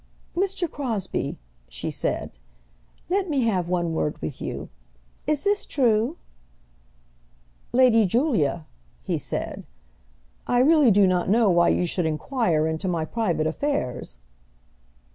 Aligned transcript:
"Mr. 0.35 0.67
Crosbie," 0.67 1.37
she 1.69 1.91
said, 1.91 2.31
"let 3.07 3.29
me 3.29 3.41
have 3.41 3.69
one 3.69 3.93
word 3.93 4.19
with 4.19 4.41
you. 4.41 4.67
Is 5.27 5.43
this 5.43 5.63
true?" 5.63 6.17
"Lady 7.71 8.07
Julia," 8.07 8.65
he 9.03 9.19
said, 9.19 9.63
"I 10.47 10.57
really 10.57 10.89
do 10.89 11.05
not 11.05 11.29
know 11.29 11.51
why 11.51 11.69
you 11.69 11.85
should 11.85 12.07
inquire 12.07 12.65
into 12.65 12.87
my 12.87 13.05
private 13.05 13.45
affairs." 13.45 14.17